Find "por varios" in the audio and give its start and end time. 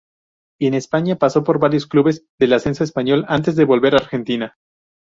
1.43-1.85